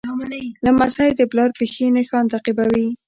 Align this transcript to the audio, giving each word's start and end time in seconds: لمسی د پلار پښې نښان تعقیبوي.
لمسی 0.65 1.09
د 1.15 1.21
پلار 1.31 1.49
پښې 1.57 1.85
نښان 1.95 2.25
تعقیبوي. 2.31 2.87